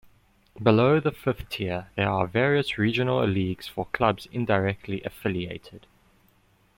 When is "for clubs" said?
3.67-4.27